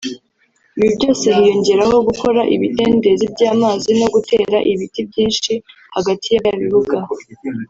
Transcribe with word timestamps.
Ibi 0.77 0.89
byose 0.97 1.25
hiyongeraho 1.35 1.95
gukora 2.07 2.41
ibidendezi 2.55 3.25
by’amazi 3.33 3.89
no 3.99 4.07
gutera 4.13 4.57
ibiti 4.71 4.99
byinshi 5.09 5.53
hagati 5.97 6.25
ya 6.33 6.39
bya 6.43 6.53
bibuga 6.61 6.97